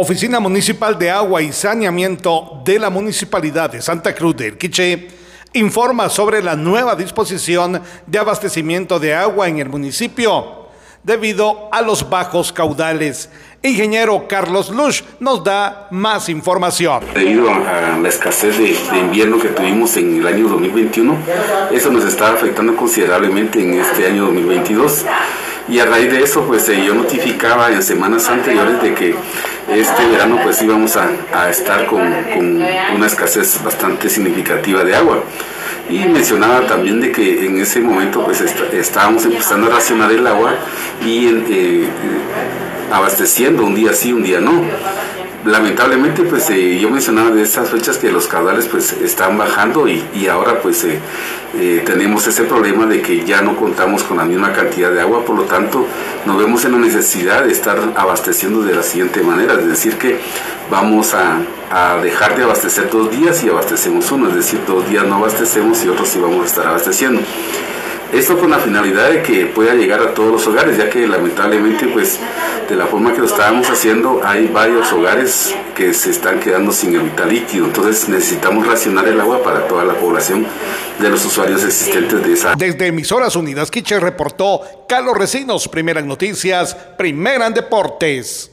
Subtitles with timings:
[0.00, 5.08] Oficina Municipal de Agua y Saneamiento de la Municipalidad de Santa Cruz del Quiché
[5.52, 10.68] informa sobre la nueva disposición de abastecimiento de agua en el municipio
[11.02, 13.28] debido a los bajos caudales.
[13.62, 17.04] Ingeniero Carlos Lush nos da más información.
[17.12, 21.14] Debido a la escasez de, invierno que tuvimos en el año 2021,
[21.72, 25.04] eso nos está afectando considerablemente en este año 2022.
[25.68, 29.14] Y a raíz de eso, pues eh, yo notificaba en semanas anteriores de que
[29.72, 35.22] este verano pues íbamos a, estar con, una escasez bastante significativa de agua.
[35.88, 40.54] Y mencionaba también de que en ese momento pues estábamos empezando a racionar el agua
[41.04, 41.88] y eh,
[42.92, 44.62] abasteciendo un día sí, un día no
[45.44, 50.26] lamentablemente pues eh, yo mencionaba de estas fechas que los caudales pues están bajando y,
[50.28, 50.98] ahora pues eh,
[51.58, 55.24] eh, tenemos ese problema de que ya no contamos con la misma cantidad de agua
[55.24, 55.86] por lo tanto
[56.24, 60.18] nos vemos en la necesidad de estar abasteciendo de la siguiente manera es decir que
[60.70, 61.38] vamos a,
[61.70, 65.84] a dejar de abastecer dos días y abastecemos uno es decir dos días no abastecemos
[65.84, 67.20] y otros sí vamos a estar abasteciendo
[68.12, 71.86] esto con la finalidad de que pueda llegar a todos los hogares, ya que lamentablemente,
[71.88, 72.18] pues,
[72.68, 76.94] de la forma que lo estábamos haciendo, hay varios hogares que se están quedando sin
[76.94, 77.66] el vital líquido.
[77.66, 80.46] Entonces necesitamos racionar el agua para toda la población
[80.98, 82.54] de los usuarios existentes de esa.
[82.56, 88.50] Desde Emisoras Unidas Quiche reportó Carlos Recinos, Primeras Noticias, Primera en Deportes.